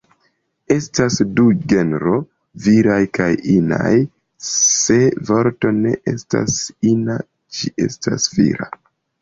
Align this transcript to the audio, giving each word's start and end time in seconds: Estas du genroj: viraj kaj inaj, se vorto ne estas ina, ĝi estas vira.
Estas 0.75 1.17
du 1.39 1.43
genroj: 1.73 2.15
viraj 2.67 2.97
kaj 3.17 3.29
inaj, 3.57 3.93
se 4.47 4.99
vorto 5.29 5.75
ne 5.83 5.93
estas 6.15 6.59
ina, 6.95 7.23
ĝi 7.59 7.75
estas 7.89 8.31
vira. 8.41 8.73